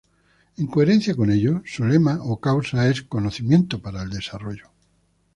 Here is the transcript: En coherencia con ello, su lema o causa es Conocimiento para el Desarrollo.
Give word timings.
En 0.57 0.65
coherencia 0.65 1.13
con 1.13 1.29
ello, 1.29 1.61
su 1.63 1.83
lema 1.85 2.17
o 2.23 2.39
causa 2.41 2.87
es 2.89 3.03
Conocimiento 3.03 3.83
para 3.83 4.01
el 4.01 4.09
Desarrollo. 4.09 4.71